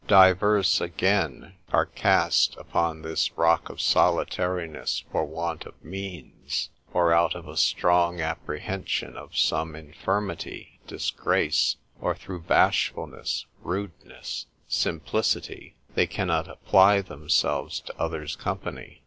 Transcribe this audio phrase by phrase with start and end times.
[0.07, 7.35] Divers again are cast upon this rock of solitariness for want of means, or out
[7.35, 16.47] of a strong apprehension of some infirmity, disgrace, or through bashfulness, rudeness, simplicity, they cannot
[16.47, 18.97] apply themselves to others' company.